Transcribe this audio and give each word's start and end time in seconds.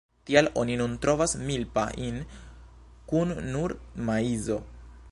Tial 0.27 0.47
oni 0.61 0.77
nun 0.81 0.95
trovas 1.03 1.35
"milpa"-jn 1.49 2.17
kun 3.13 3.37
nur 3.53 3.77
maizo. 4.11 4.61